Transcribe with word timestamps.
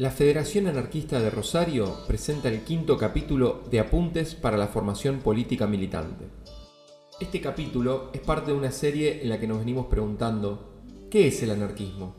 La 0.00 0.10
Federación 0.10 0.66
Anarquista 0.66 1.20
de 1.20 1.28
Rosario 1.28 1.94
presenta 2.06 2.48
el 2.48 2.62
quinto 2.62 2.96
capítulo 2.96 3.64
de 3.70 3.80
Apuntes 3.80 4.34
para 4.34 4.56
la 4.56 4.68
Formación 4.68 5.18
Política 5.18 5.66
Militante. 5.66 6.24
Este 7.20 7.42
capítulo 7.42 8.08
es 8.14 8.22
parte 8.22 8.50
de 8.50 8.56
una 8.56 8.70
serie 8.70 9.20
en 9.20 9.28
la 9.28 9.38
que 9.38 9.46
nos 9.46 9.58
venimos 9.58 9.88
preguntando 9.88 10.72
¿qué 11.10 11.26
es 11.26 11.42
el 11.42 11.50
anarquismo? 11.50 12.14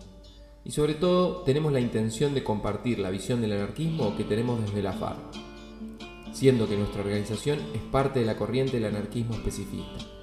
Y 0.63 0.69
sobre 0.69 0.93
todo 0.93 1.37
tenemos 1.41 1.73
la 1.73 1.79
intención 1.79 2.35
de 2.35 2.43
compartir 2.43 2.99
la 2.99 3.09
visión 3.09 3.41
del 3.41 3.53
anarquismo 3.53 4.15
que 4.15 4.25
tenemos 4.25 4.61
desde 4.61 4.83
la 4.83 4.93
FARC, 4.93 5.33
siendo 6.33 6.69
que 6.69 6.77
nuestra 6.77 7.01
organización 7.01 7.57
es 7.73 7.81
parte 7.81 8.19
de 8.19 8.27
la 8.27 8.37
corriente 8.37 8.73
del 8.73 8.95
anarquismo 8.95 9.33
especifista. 9.33 10.20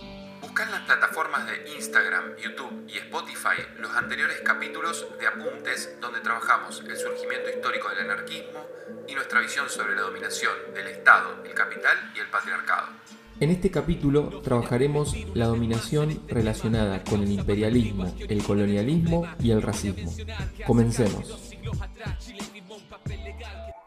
YouTube 2.58 2.84
y 2.88 2.98
Spotify 2.98 3.62
los 3.78 3.94
anteriores 3.94 4.40
capítulos 4.44 5.06
de 5.18 5.26
Apuntes 5.26 5.96
donde 6.00 6.20
trabajamos 6.20 6.82
el 6.86 6.96
surgimiento 6.96 7.50
histórico 7.50 7.88
del 7.90 8.10
anarquismo 8.10 8.66
y 9.06 9.14
nuestra 9.14 9.40
visión 9.40 9.68
sobre 9.68 9.94
la 9.94 10.02
dominación 10.02 10.52
del 10.74 10.88
Estado, 10.88 11.42
el 11.44 11.54
capital 11.54 11.96
y 12.14 12.18
el 12.18 12.26
patriarcado. 12.26 12.88
En 13.40 13.50
este 13.50 13.70
capítulo 13.70 14.40
trabajaremos 14.42 15.14
la 15.34 15.46
dominación 15.46 16.20
relacionada 16.26 17.04
con 17.04 17.22
el 17.22 17.30
imperialismo, 17.30 18.12
el 18.28 18.42
colonialismo 18.42 19.28
y 19.40 19.52
el 19.52 19.62
racismo. 19.62 20.12
Comencemos. 20.66 21.54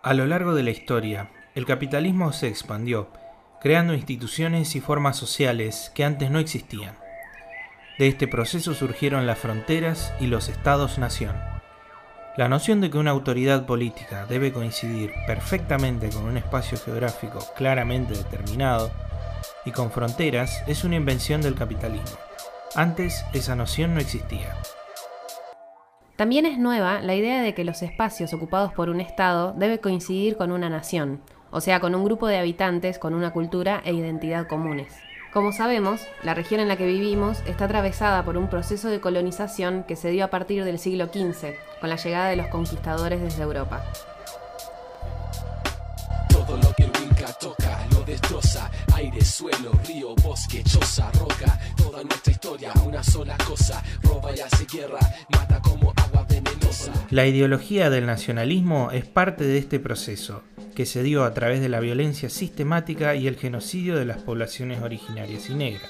A 0.04 0.14
lo 0.14 0.26
largo 0.26 0.56
de 0.56 0.64
la 0.64 0.72
historia, 0.72 1.32
el 1.56 1.66
capitalismo 1.66 2.32
se 2.32 2.48
expandió 2.48 3.12
creando 3.62 3.94
instituciones 3.94 4.76
y 4.76 4.82
formas 4.82 5.18
sociales 5.18 5.92
que 5.94 6.04
antes 6.04 6.32
no 6.32 6.40
existían. 6.40 7.01
De 8.02 8.08
este 8.08 8.28
proceso 8.28 8.74
surgieron 8.74 9.28
las 9.28 9.38
fronteras 9.38 10.12
y 10.20 10.26
los 10.26 10.50
estados-nación. 10.50 11.36
La 12.36 12.50
noción 12.50 12.82
de 12.82 12.90
que 12.90 12.98
una 12.98 13.12
autoridad 13.12 13.68
política 13.68 14.26
debe 14.26 14.52
coincidir 14.52 15.12
perfectamente 15.28 16.10
con 16.10 16.24
un 16.24 16.36
espacio 16.36 16.80
geográfico 16.80 17.42
claramente 17.56 18.16
determinado 18.16 18.90
y 19.66 19.72
con 19.72 19.92
fronteras 19.92 20.64
es 20.66 20.84
una 20.84 20.96
invención 20.96 21.44
del 21.44 21.54
capitalismo. 21.54 22.18
Antes 22.74 23.24
esa 23.34 23.56
noción 23.56 23.94
no 23.94 24.00
existía. 24.00 24.56
También 26.16 26.48
es 26.48 26.58
nueva 26.58 27.02
la 27.02 27.14
idea 27.14 27.44
de 27.44 27.54
que 27.54 27.64
los 27.64 27.84
espacios 27.84 28.34
ocupados 28.34 28.74
por 28.74 28.90
un 28.90 29.00
Estado 29.00 29.54
debe 29.56 29.80
coincidir 29.80 30.38
con 30.38 30.52
una 30.52 30.72
nación, 30.72 31.22
o 31.52 31.62
sea, 31.62 31.80
con 31.80 31.94
un 31.94 32.04
grupo 32.04 32.26
de 32.26 32.40
habitantes 32.40 32.98
con 32.98 33.14
una 33.14 33.32
cultura 33.32 33.80
e 33.86 33.94
identidad 33.94 34.48
comunes. 34.48 34.92
Como 35.34 35.54
sabemos, 35.54 36.02
la 36.24 36.34
región 36.34 36.60
en 36.60 36.68
la 36.68 36.76
que 36.76 36.86
vivimos 36.86 37.38
está 37.46 37.64
atravesada 37.64 38.26
por 38.26 38.36
un 38.36 38.50
proceso 38.50 38.90
de 38.90 39.00
colonización 39.00 39.86
que 39.88 39.96
se 39.96 40.10
dio 40.10 40.26
a 40.26 40.28
partir 40.28 40.66
del 40.66 40.78
siglo 40.78 41.06
XV, 41.06 41.54
con 41.80 41.90
la 41.90 41.96
llegada 41.96 42.28
de 42.28 42.36
los 42.36 42.48
conquistadores 42.48 43.22
desde 43.22 43.44
Europa. 43.44 43.82
Todo 46.28 46.58
lo 46.58 46.74
que 46.74 46.84
el 46.84 46.92
toca 47.40 47.80
lo 47.94 48.04
destroza, 48.04 48.70
aire, 48.94 49.24
suelo, 49.24 49.72
río, 49.88 50.16
bosque, 50.16 50.64
choza, 50.66 51.10
roca, 51.14 51.58
toda 51.78 52.04
nuestra 52.04 52.34
historia, 52.34 52.74
una 52.86 53.02
sola 53.02 53.38
cosa, 53.48 53.82
roba 54.04 54.36
y 54.36 54.42
hace 54.42 54.66
guerra, 54.66 55.00
mata 55.30 55.62
como 55.62 55.94
agua 55.96 56.26
venenosa. 56.28 56.92
La 57.10 57.26
ideología 57.26 57.90
del 57.90 58.06
nacionalismo 58.06 58.92
es 58.92 59.06
parte 59.06 59.46
de 59.46 59.60
este 59.60 59.80
proceso 59.80 60.44
que 60.76 60.86
se 60.86 61.04
dio 61.04 61.24
a 61.24 61.34
través 61.34 61.62
de 61.62 61.70
la 61.70 61.80
violencia 61.80 62.30
sistemática 62.30 63.16
y 63.16 63.28
el 63.28 63.38
genocidio 63.38 63.96
de 63.98 64.06
las 64.06 64.18
poblaciones 64.18 64.82
originarias 64.82 65.50
y 65.50 65.56
negras. 65.56 65.90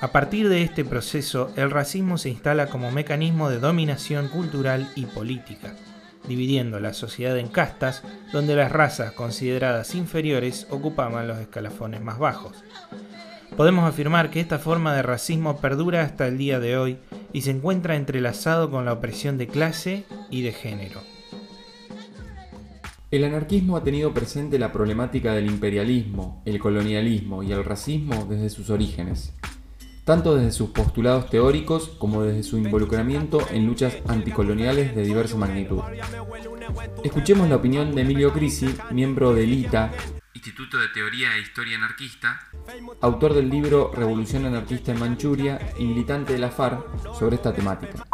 A 0.00 0.12
partir 0.12 0.48
de 0.48 0.62
este 0.62 0.84
proceso, 0.84 1.50
el 1.56 1.72
racismo 1.72 2.18
se 2.18 2.28
instala 2.28 2.68
como 2.68 2.92
mecanismo 2.92 3.50
de 3.50 3.58
dominación 3.58 4.28
cultural 4.28 4.88
y 4.94 5.06
política, 5.06 5.74
dividiendo 6.28 6.78
la 6.78 6.92
sociedad 6.92 7.36
en 7.36 7.48
castas, 7.48 8.04
donde 8.32 8.54
las 8.54 8.70
razas 8.70 9.12
consideradas 9.12 9.96
inferiores 9.96 10.68
ocupaban 10.70 11.26
los 11.26 11.38
escalafones 11.38 12.00
más 12.00 12.18
bajos. 12.18 12.62
Podemos 13.56 13.88
afirmar 13.88 14.30
que 14.30 14.38
esta 14.38 14.60
forma 14.60 14.94
de 14.94 15.02
racismo 15.02 15.60
perdura 15.60 16.02
hasta 16.02 16.28
el 16.28 16.38
día 16.38 16.60
de 16.60 16.76
hoy 16.76 16.98
y 17.32 17.42
se 17.42 17.50
encuentra 17.50 17.96
entrelazado 17.96 18.70
con 18.70 18.84
la 18.84 18.92
opresión 18.92 19.36
de 19.36 19.48
clase 19.48 20.04
y 20.30 20.42
de 20.42 20.52
género. 20.52 21.17
El 23.10 23.24
anarquismo 23.24 23.78
ha 23.78 23.82
tenido 23.82 24.12
presente 24.12 24.58
la 24.58 24.70
problemática 24.70 25.32
del 25.32 25.46
imperialismo, 25.46 26.42
el 26.44 26.58
colonialismo 26.58 27.42
y 27.42 27.52
el 27.52 27.64
racismo 27.64 28.26
desde 28.28 28.50
sus 28.50 28.68
orígenes, 28.68 29.32
tanto 30.04 30.36
desde 30.36 30.52
sus 30.52 30.70
postulados 30.70 31.30
teóricos 31.30 31.88
como 31.98 32.22
desde 32.22 32.42
su 32.42 32.58
involucramiento 32.58 33.40
en 33.50 33.64
luchas 33.64 33.96
anticoloniales 34.08 34.94
de 34.94 35.04
diversa 35.04 35.38
magnitud. 35.38 35.80
Escuchemos 37.02 37.48
la 37.48 37.56
opinión 37.56 37.94
de 37.94 38.02
Emilio 38.02 38.30
Crisi, 38.34 38.74
miembro 38.90 39.32
del 39.32 39.54
ITA, 39.54 39.90
Instituto 40.34 40.76
de 40.76 40.88
Teoría 40.88 41.34
e 41.34 41.40
Historia 41.40 41.78
Anarquista, 41.78 42.40
autor 43.00 43.32
del 43.32 43.48
libro 43.48 43.90
Revolución 43.94 44.44
Anarquista 44.44 44.92
en 44.92 45.00
Manchuria 45.00 45.58
y 45.78 45.86
militante 45.86 46.34
de 46.34 46.40
la 46.40 46.50
FARC 46.50 47.14
sobre 47.14 47.36
esta 47.36 47.54
temática 47.54 48.04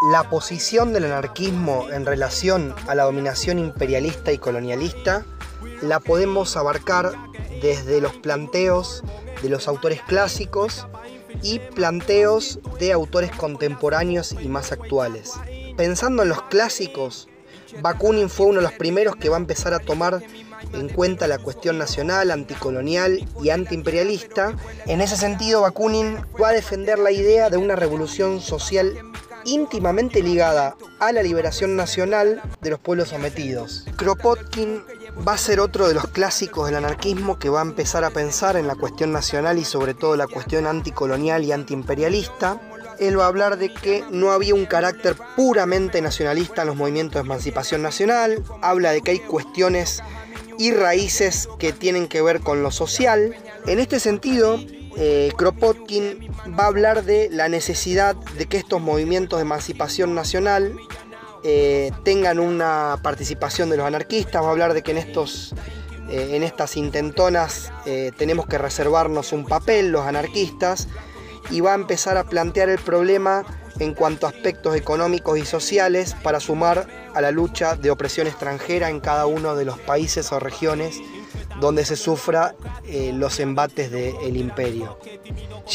la 0.00 0.30
posición 0.30 0.94
del 0.94 1.04
anarquismo 1.04 1.88
en 1.90 2.06
relación 2.06 2.74
a 2.88 2.94
la 2.94 3.04
dominación 3.04 3.58
imperialista 3.58 4.32
y 4.32 4.38
colonialista 4.38 5.26
la 5.82 6.00
podemos 6.00 6.56
abarcar 6.56 7.12
desde 7.60 8.00
los 8.00 8.14
planteos 8.14 9.04
de 9.42 9.50
los 9.50 9.68
autores 9.68 10.00
clásicos 10.02 10.86
y 11.42 11.58
planteos 11.58 12.60
de 12.78 12.92
autores 12.92 13.30
contemporáneos 13.32 14.34
y 14.40 14.48
más 14.48 14.72
actuales. 14.72 15.34
Pensando 15.76 16.22
en 16.22 16.30
los 16.30 16.42
clásicos, 16.44 17.28
Bakunin 17.82 18.30
fue 18.30 18.46
uno 18.46 18.60
de 18.60 18.64
los 18.64 18.72
primeros 18.72 19.16
que 19.16 19.28
va 19.28 19.36
a 19.36 19.40
empezar 19.40 19.74
a 19.74 19.80
tomar 19.80 20.22
en 20.72 20.88
cuenta 20.88 21.26
la 21.26 21.38
cuestión 21.38 21.76
nacional, 21.76 22.30
anticolonial 22.30 23.26
y 23.42 23.50
antiimperialista. 23.50 24.56
En 24.86 25.02
ese 25.02 25.18
sentido, 25.18 25.60
Bakunin 25.60 26.16
va 26.42 26.48
a 26.48 26.52
defender 26.52 26.98
la 26.98 27.12
idea 27.12 27.50
de 27.50 27.58
una 27.58 27.76
revolución 27.76 28.40
social 28.40 28.94
íntimamente 29.44 30.22
ligada 30.22 30.76
a 30.98 31.12
la 31.12 31.22
liberación 31.22 31.76
nacional 31.76 32.42
de 32.60 32.70
los 32.70 32.78
pueblos 32.78 33.08
sometidos. 33.08 33.86
Kropotkin 33.96 34.82
va 35.26 35.34
a 35.34 35.38
ser 35.38 35.60
otro 35.60 35.88
de 35.88 35.94
los 35.94 36.06
clásicos 36.08 36.66
del 36.66 36.76
anarquismo 36.76 37.38
que 37.38 37.48
va 37.48 37.60
a 37.60 37.64
empezar 37.64 38.04
a 38.04 38.10
pensar 38.10 38.56
en 38.56 38.66
la 38.66 38.74
cuestión 38.74 39.12
nacional 39.12 39.58
y 39.58 39.64
sobre 39.64 39.94
todo 39.94 40.16
la 40.16 40.26
cuestión 40.26 40.66
anticolonial 40.66 41.44
y 41.44 41.52
antiimperialista. 41.52 42.60
Él 42.98 43.18
va 43.18 43.24
a 43.24 43.28
hablar 43.28 43.56
de 43.56 43.72
que 43.72 44.04
no 44.10 44.32
había 44.32 44.54
un 44.54 44.66
carácter 44.66 45.16
puramente 45.36 46.02
nacionalista 46.02 46.62
en 46.62 46.68
los 46.68 46.76
movimientos 46.76 47.14
de 47.14 47.26
emancipación 47.26 47.82
nacional, 47.82 48.42
habla 48.60 48.92
de 48.92 49.00
que 49.00 49.12
hay 49.12 49.18
cuestiones 49.20 50.02
y 50.58 50.72
raíces 50.72 51.48
que 51.58 51.72
tienen 51.72 52.06
que 52.06 52.20
ver 52.20 52.40
con 52.40 52.62
lo 52.62 52.70
social. 52.70 53.34
En 53.66 53.78
este 53.78 53.98
sentido, 54.00 54.58
eh, 55.02 55.32
Kropotkin 55.34 56.30
va 56.58 56.64
a 56.64 56.66
hablar 56.66 57.04
de 57.04 57.30
la 57.32 57.48
necesidad 57.48 58.14
de 58.14 58.44
que 58.44 58.58
estos 58.58 58.82
movimientos 58.82 59.38
de 59.38 59.44
emancipación 59.44 60.14
nacional 60.14 60.76
eh, 61.42 61.90
tengan 62.04 62.38
una 62.38 62.98
participación 63.02 63.70
de 63.70 63.78
los 63.78 63.86
anarquistas, 63.86 64.42
va 64.42 64.48
a 64.48 64.50
hablar 64.50 64.74
de 64.74 64.82
que 64.82 64.90
en, 64.90 64.98
estos, 64.98 65.54
eh, 66.10 66.32
en 66.32 66.42
estas 66.42 66.76
intentonas 66.76 67.72
tenemos 68.18 68.46
que 68.46 68.58
reservarnos 68.58 69.32
un 69.32 69.46
papel 69.46 69.90
los 69.90 70.06
anarquistas 70.06 70.86
y 71.50 71.62
va 71.62 71.72
a 71.72 71.76
empezar 71.76 72.18
a 72.18 72.24
plantear 72.24 72.68
el 72.68 72.78
problema 72.78 73.46
en 73.78 73.94
cuanto 73.94 74.26
a 74.26 74.28
aspectos 74.28 74.76
económicos 74.76 75.38
y 75.38 75.46
sociales 75.46 76.14
para 76.22 76.40
sumar 76.40 76.86
a 77.14 77.22
la 77.22 77.30
lucha 77.30 77.74
de 77.74 77.90
opresión 77.90 78.26
extranjera 78.26 78.90
en 78.90 79.00
cada 79.00 79.24
uno 79.24 79.56
de 79.56 79.64
los 79.64 79.78
países 79.78 80.30
o 80.30 80.40
regiones 80.40 81.00
donde 81.58 81.84
se 81.84 81.96
sufra 81.96 82.54
eh, 82.84 83.12
los 83.14 83.40
embates 83.40 83.90
del 83.90 84.36
imperio. 84.36 84.98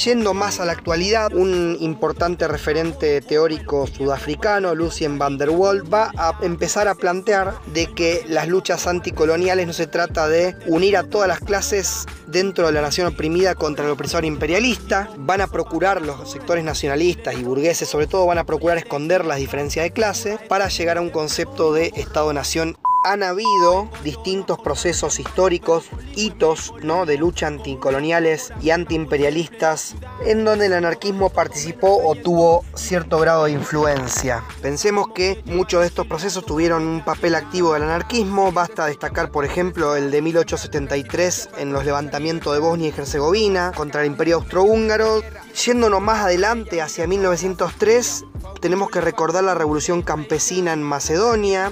Yendo 0.03 0.34
más 0.34 0.59
a 0.59 0.66
la 0.66 0.74
actualidad, 0.74 1.34
un 1.34 1.78
importante 1.80 2.48
referente 2.48 3.22
teórico 3.22 3.88
sudafricano, 3.88 4.75
Lucien 4.75 5.18
van 5.18 5.38
der 5.38 5.50
Waal, 5.50 5.94
va 5.94 6.12
a 6.18 6.38
empezar 6.42 6.88
a 6.88 6.95
plantear 6.95 7.54
de 7.68 7.88
que 7.94 8.24
las 8.27 8.48
luchas 8.48 8.88
anticoloniales 8.88 9.68
no 9.68 9.74
se 9.74 9.88
trata 9.88 10.27
de 10.27 10.56
unir 10.68 10.98
a 10.98 11.04
todas 11.04 11.27
las 11.27 11.39
clases 11.39 12.06
dentro 12.28 12.68
de 12.68 12.74
la 12.74 12.81
nación 12.81 13.07
oprimida 13.07 13.56
contra 13.56 13.86
el 13.86 13.92
opresor 13.92 14.25
imperialista, 14.25 15.10
van 15.18 15.42
a 15.42 15.48
procurar 15.48 16.01
los 16.01 16.30
sectores 16.31 16.63
nacionalistas 16.63 17.36
y 17.36 17.44
burgueses 17.44 17.88
sobre 17.88 18.07
todo 18.07 18.25
van 18.25 18.38
a 18.38 18.45
procurar 18.45 18.78
esconder 18.78 19.25
las 19.25 19.38
diferencias 19.38 19.83
de 19.83 19.92
clase 19.92 20.39
para 20.50 20.68
llegar 20.68 20.98
a 20.98 21.01
un 21.01 21.10
concepto 21.10 21.74
de 21.74 21.92
Estado-nación 21.95 22.78
han 23.06 23.22
habido 23.22 23.88
distintos 24.04 24.60
procesos 24.60 25.19
históricos, 25.19 25.86
hitos 26.16 26.74
¿no? 26.81 27.06
de 27.06 27.18
lucha 27.18 27.46
anticoloniales 27.48 28.52
y 28.62 28.72
antiimperialistas 28.72 29.96
en 30.25 30.44
donde 30.44 30.66
el 30.66 30.74
anarquismo 30.74 31.30
participó 31.30 32.02
o 32.04 32.16
tuvo 32.16 32.66
cierto 32.74 33.19
grado 33.19 33.46
de 33.46 33.52
influencia. 33.52 34.44
Pensemos 34.62 35.10
que 35.13 35.42
muchos 35.46 35.81
de 35.81 35.88
estos 35.88 36.07
procesos 36.07 36.46
tuvieron 36.46 36.88
un 36.88 37.06
papel 37.06 37.36
activo 37.36 37.74
del 37.74 37.84
anarquismo, 37.84 38.52
basta 38.52 38.88
destacar 38.88 39.30
por 39.30 39.46
ejemplo 39.46 39.96
el 39.96 40.10
de 40.10 40.22
1873 40.24 41.50
en 41.60 41.74
los 41.74 41.86
levantamientos 41.86 42.54
de 42.54 42.60
Bosnia 42.60 42.90
y 42.90 43.00
Herzegovina 43.00 43.72
contra 43.75 44.02
el 44.02 44.07
imperio 44.07 44.38
austrohúngaro. 44.38 45.22
Yéndonos 45.63 46.02
más 46.02 46.25
adelante 46.25 46.81
hacia 46.81 47.06
1903 47.07 48.25
tenemos 48.60 48.90
que 48.90 49.00
recordar 49.00 49.44
la 49.44 49.54
revolución 49.54 50.02
campesina 50.02 50.74
en 50.74 50.81
Macedonia, 50.81 51.72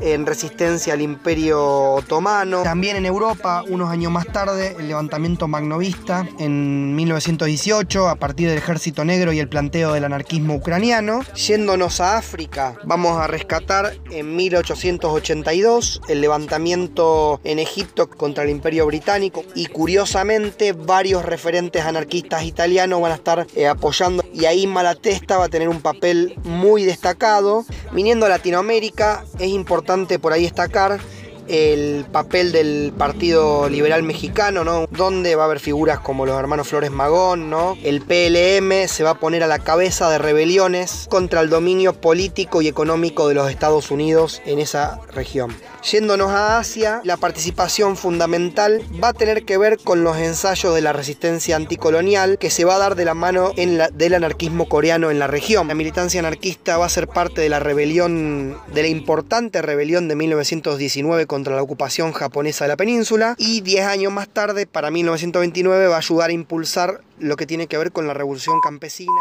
en 0.00 0.26
resistencia 0.26 0.94
al 0.94 1.00
imperio 1.00 1.92
otomano. 1.92 2.62
También 2.62 2.96
en 2.96 3.06
Europa, 3.06 3.62
unos 3.68 3.90
años 3.90 4.10
más 4.10 4.26
tarde, 4.26 4.76
el 4.78 4.88
levantamiento 4.88 5.48
magnovista 5.48 6.26
en 6.38 6.94
1918 6.96 8.08
a 8.08 8.16
partir 8.16 8.48
del 8.48 8.58
ejército 8.58 9.04
negro 9.04 9.32
y 9.32 9.40
el 9.40 9.48
planteo 9.48 9.92
del 9.92 10.04
anarquismo 10.04 10.54
ucraniano. 10.54 11.22
Yéndonos 11.34 12.00
a 12.00 12.16
África, 12.16 12.76
vamos 12.84 13.18
a 13.18 13.26
rescatar 13.26 13.94
en 14.10 14.36
1882 14.36 16.02
el 16.08 16.20
levantamiento 16.20 17.40
en 17.44 17.58
Egipto 17.58 18.08
contra 18.08 18.44
el 18.44 18.50
imperio 18.50 18.86
británico 18.86 19.44
y 19.54 19.66
curiosamente 19.66 20.72
varios 20.72 21.24
referentes 21.24 21.84
anarquistas 21.84 22.44
italianos 22.44 23.00
van 23.00 23.12
a 23.12 23.16
estar 23.16 23.46
eh, 23.54 23.66
apoyando 23.68 24.23
y 24.34 24.46
ahí 24.46 24.66
Malatesta 24.66 25.38
va 25.38 25.44
a 25.44 25.48
tener 25.48 25.68
un 25.68 25.80
papel 25.80 26.34
muy 26.44 26.84
destacado. 26.84 27.64
Viniendo 27.92 28.26
a 28.26 28.28
Latinoamérica 28.28 29.24
es 29.38 29.48
importante 29.48 30.18
por 30.18 30.32
ahí 30.32 30.42
destacar 30.42 31.00
el 31.46 32.06
papel 32.10 32.52
del 32.52 32.92
Partido 32.96 33.68
Liberal 33.68 34.02
Mexicano, 34.02 34.64
¿no? 34.64 34.86
Donde 34.90 35.36
va 35.36 35.42
a 35.42 35.46
haber 35.46 35.60
figuras 35.60 36.00
como 36.00 36.26
los 36.26 36.38
hermanos 36.38 36.68
Flores 36.68 36.90
Magón, 36.90 37.50
¿no? 37.50 37.76
El 37.82 38.00
PLM 38.00 38.88
se 38.88 39.04
va 39.04 39.10
a 39.10 39.20
poner 39.20 39.42
a 39.42 39.46
la 39.46 39.58
cabeza 39.58 40.10
de 40.10 40.18
rebeliones 40.18 41.06
contra 41.10 41.40
el 41.40 41.50
dominio 41.50 41.92
político 41.92 42.62
y 42.62 42.68
económico 42.68 43.28
de 43.28 43.34
los 43.34 43.50
Estados 43.50 43.90
Unidos 43.90 44.42
en 44.46 44.58
esa 44.58 45.00
región. 45.12 45.54
Yéndonos 45.90 46.30
a 46.30 46.58
Asia, 46.58 47.02
la 47.04 47.18
participación 47.18 47.98
fundamental 47.98 48.80
va 49.02 49.08
a 49.08 49.12
tener 49.12 49.44
que 49.44 49.58
ver 49.58 49.78
con 49.78 50.02
los 50.02 50.16
ensayos 50.16 50.74
de 50.74 50.80
la 50.80 50.94
resistencia 50.94 51.56
anticolonial 51.56 52.38
que 52.38 52.48
se 52.48 52.64
va 52.64 52.76
a 52.76 52.78
dar 52.78 52.94
de 52.94 53.04
la 53.04 53.12
mano 53.12 53.52
del 53.54 54.14
anarquismo 54.14 54.66
coreano 54.66 55.10
en 55.10 55.18
la 55.18 55.26
región. 55.26 55.68
La 55.68 55.74
militancia 55.74 56.20
anarquista 56.20 56.78
va 56.78 56.86
a 56.86 56.88
ser 56.88 57.06
parte 57.06 57.42
de 57.42 57.50
la 57.50 57.60
rebelión, 57.60 58.56
de 58.72 58.80
la 58.80 58.88
importante 58.88 59.60
rebelión 59.60 60.08
de 60.08 60.16
1919 60.16 61.26
contra 61.26 61.54
la 61.54 61.62
ocupación 61.62 62.12
japonesa 62.12 62.64
de 62.64 62.68
la 62.70 62.76
península 62.78 63.34
y 63.36 63.60
10 63.60 63.84
años 63.84 64.10
más 64.10 64.28
tarde, 64.28 64.66
para 64.66 64.90
1929, 64.90 65.88
va 65.88 65.96
a 65.96 65.98
ayudar 65.98 66.30
a 66.30 66.32
impulsar 66.32 67.02
lo 67.18 67.36
que 67.36 67.46
tiene 67.46 67.66
que 67.66 67.76
ver 67.76 67.92
con 67.92 68.06
la 68.06 68.14
revolución 68.14 68.56
campesina. 68.62 69.12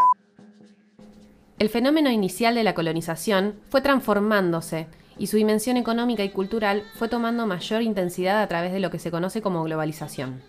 El 1.59 1.67
fenómeno 1.67 2.09
inicial 2.09 2.55
de 2.55 2.63
la 2.63 2.73
colonización 2.73 3.55
fue 3.69 3.81
transformándose 3.81 4.87
y 5.17 5.27
su 5.27 5.37
dimensión 5.37 5.77
económica 5.77 6.23
y 6.23 6.29
cultural 6.29 6.83
fue 6.95 7.07
tomando 7.07 7.47
mayor 7.47 7.81
intensidad 7.81 8.41
a 8.41 8.47
través 8.47 8.71
de 8.71 8.79
lo 8.79 8.91
que 8.91 8.99
se 8.99 9.11
conoce 9.11 9.41
como 9.41 9.63
globalización. 9.63 10.41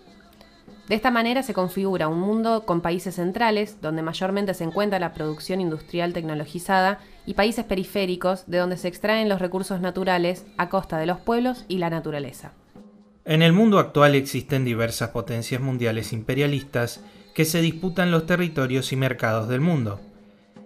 De 0.89 0.95
esta 0.95 1.11
manera 1.11 1.43
se 1.43 1.55
configura 1.55 2.09
un 2.09 2.21
mundo 2.21 2.67
con 2.67 2.83
países 2.83 3.15
centrales, 3.15 3.81
donde 3.81 4.03
mayormente 4.03 4.53
se 4.53 4.65
encuentra 4.65 4.99
la 4.99 5.15
producción 5.15 5.63
industrial 5.63 6.13
tecnologizada, 6.13 6.99
y 7.25 7.35
países 7.35 7.65
periféricos, 7.65 8.45
de 8.47 8.59
donde 8.59 8.77
se 8.77 8.89
extraen 8.89 9.31
los 9.31 9.41
recursos 9.41 9.81
naturales 9.81 10.45
a 10.59 10.69
costa 10.69 10.99
de 10.99 11.07
los 11.07 11.19
pueblos 11.19 11.65
y 11.69 11.79
la 11.79 11.89
naturaleza. 11.89 12.53
En 13.25 13.41
el 13.41 13.55
mundo 13.55 13.79
actual 13.79 14.15
existen 14.15 14.67
diversas 14.67 15.09
potencias 15.09 15.63
mundiales 15.63 16.13
imperialistas 16.13 17.03
que 17.35 17.47
se 17.47 17.63
disputan 17.63 18.11
los 18.11 18.27
territorios 18.27 18.93
y 18.93 18.97
mercados 18.97 19.49
del 19.49 19.63
mundo. 19.63 20.01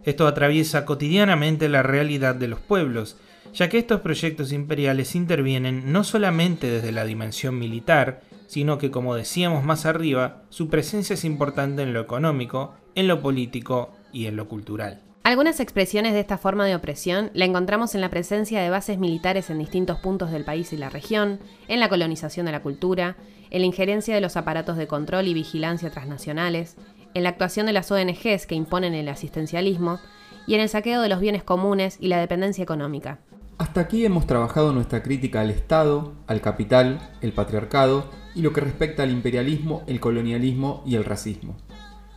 Esto 0.02 0.26
atraviesa 0.26 0.84
cotidianamente 0.84 1.68
la 1.68 1.84
realidad 1.84 2.34
de 2.34 2.48
los 2.48 2.58
pueblos, 2.58 3.16
ya 3.54 3.68
que 3.68 3.78
estos 3.78 4.00
proyectos 4.00 4.52
imperiales 4.52 5.14
intervienen 5.14 5.92
no 5.92 6.04
solamente 6.04 6.70
desde 6.70 6.92
la 6.92 7.04
dimensión 7.04 7.58
militar, 7.58 8.22
sino 8.46 8.78
que, 8.78 8.90
como 8.90 9.14
decíamos 9.14 9.64
más 9.64 9.86
arriba, 9.86 10.42
su 10.48 10.68
presencia 10.68 11.14
es 11.14 11.24
importante 11.24 11.82
en 11.82 11.92
lo 11.92 12.00
económico, 12.00 12.74
en 12.94 13.08
lo 13.08 13.20
político 13.20 13.92
y 14.12 14.26
en 14.26 14.36
lo 14.36 14.48
cultural. 14.48 15.02
Algunas 15.22 15.60
expresiones 15.60 16.14
de 16.14 16.20
esta 16.20 16.38
forma 16.38 16.64
de 16.64 16.74
opresión 16.74 17.30
la 17.34 17.44
encontramos 17.44 17.94
en 17.94 18.00
la 18.00 18.08
presencia 18.08 18.62
de 18.62 18.70
bases 18.70 18.98
militares 18.98 19.50
en 19.50 19.58
distintos 19.58 19.98
puntos 19.98 20.30
del 20.30 20.44
país 20.44 20.72
y 20.72 20.78
la 20.78 20.88
región, 20.88 21.38
en 21.68 21.80
la 21.80 21.90
colonización 21.90 22.46
de 22.46 22.52
la 22.52 22.62
cultura, 22.62 23.16
en 23.50 23.60
la 23.60 23.66
injerencia 23.66 24.14
de 24.14 24.22
los 24.22 24.38
aparatos 24.38 24.78
de 24.78 24.86
control 24.86 25.28
y 25.28 25.34
vigilancia 25.34 25.90
transnacionales, 25.90 26.76
en 27.12 27.24
la 27.24 27.28
actuación 27.28 27.66
de 27.66 27.74
las 27.74 27.90
ONGs 27.90 28.46
que 28.46 28.54
imponen 28.54 28.94
el 28.94 29.08
asistencialismo 29.08 30.00
y 30.46 30.54
en 30.54 30.62
el 30.62 30.70
saqueo 30.70 31.02
de 31.02 31.10
los 31.10 31.20
bienes 31.20 31.42
comunes 31.42 31.98
y 32.00 32.08
la 32.08 32.20
dependencia 32.20 32.62
económica. 32.62 33.18
Hasta 33.58 33.81
aquí 33.81 34.05
hemos 34.05 34.25
trabajado 34.28 34.72
nuestra 34.72 35.02
crítica 35.02 35.40
al 35.40 35.50
Estado, 35.50 36.14
al 36.28 36.40
capital, 36.40 37.10
el 37.22 37.32
patriarcado 37.32 38.08
y 38.37 38.43
lo 38.43 38.52
que 38.52 38.60
respecta 38.60 39.02
al 39.02 39.10
imperialismo, 39.10 39.82
el 39.88 39.99
colonialismo 39.99 40.84
y 40.87 40.94
el 40.94 41.05
racismo. 41.05 41.56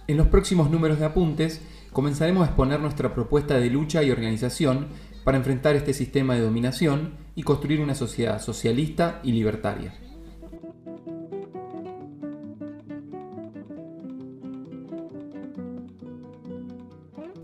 En 0.08 0.18
los 0.18 0.28
próximos 0.28 0.70
números 0.70 1.00
de 1.00 1.06
apuntes 1.06 1.62
comenzaremos 1.92 2.44
a 2.44 2.46
exponer 2.46 2.80
nuestra 2.80 3.16
propuesta 3.16 3.60
de 3.60 3.72
lucha 3.72 4.04
y 4.04 4.12
organización 4.12 4.90
para 5.24 5.38
enfrentar 5.38 5.76
este 5.76 5.96
sistema 5.96 6.36
de 6.36 6.42
dominación 6.42 7.14
y 7.36 7.42
construir 7.42 7.80
una 7.80 7.96
sociedad 7.96 8.40
socialista 8.40 9.20
y 9.24 9.32
libertaria. 9.32 9.96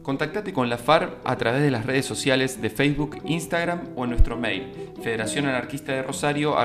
Contactate 0.07 0.54
con 0.54 0.69
la 0.69 0.77
FARC 0.77 1.19
a 1.25 1.36
través 1.36 1.62
de 1.62 1.69
las 1.69 1.86
redes 1.86 2.06
sociales 2.06 2.62
de 2.62 2.69
Facebook, 2.69 3.18
Instagram 3.25 3.89
o 3.98 4.06
en 4.06 4.12
nuestro 4.12 4.38
mail 4.38 4.71
Federación 5.01 5.48
Anarquista 5.48 5.92
de 5.92 6.01
Rosario 6.01 6.56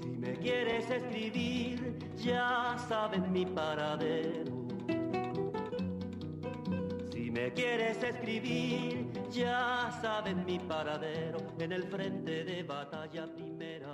Si 0.00 0.08
me 0.08 0.34
quieres 0.36 0.88
escribir, 0.88 1.98
ya 2.16 2.76
sabes 2.88 3.28
mi 3.28 3.44
paradero. 3.44 4.68
Si 7.12 7.28
me 7.32 7.52
quieres 7.54 8.00
escribir, 8.04 9.10
ya 9.32 9.98
sabes 10.00 10.36
mi 10.36 10.60
paradero 10.60 11.38
en 11.58 11.72
el 11.72 11.82
frente 11.82 12.44
de 12.44 12.62
batalla 12.62 13.26
primera. 13.34 13.91